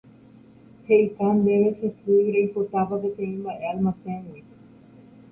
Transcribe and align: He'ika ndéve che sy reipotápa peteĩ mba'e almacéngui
He'ika 0.85 1.25
ndéve 1.39 1.69
che 1.79 1.87
sy 1.97 2.13
reipotápa 2.35 2.95
peteĩ 3.03 3.33
mba'e 3.41 3.65
almacéngui 3.71 4.41